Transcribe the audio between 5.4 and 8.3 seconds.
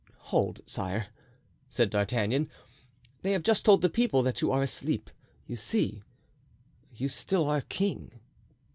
you see, you still are king."